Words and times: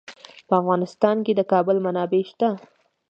په 0.47 0.53
افغانستان 0.61 1.17
کې 1.25 1.33
د 1.35 1.41
کابل 1.51 1.77
منابع 1.85 2.21
شته. 2.29 2.49